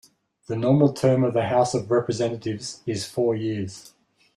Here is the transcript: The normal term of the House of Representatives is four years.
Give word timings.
The 0.47 0.55
normal 0.55 0.93
term 0.93 1.23
of 1.23 1.35
the 1.35 1.43
House 1.43 1.75
of 1.75 1.91
Representatives 1.91 2.81
is 2.87 3.05
four 3.05 3.35
years. 3.35 3.93